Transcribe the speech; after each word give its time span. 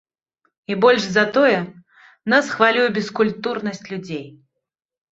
І 0.71 0.77
больш 0.85 1.03
за 1.17 1.25
тое, 1.35 1.59
нас 2.35 2.51
хвалюе 2.57 2.89
бескультурнасць 2.99 3.87
людзей. 3.95 4.27